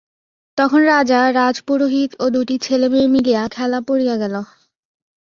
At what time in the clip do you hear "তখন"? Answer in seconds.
0.57-0.81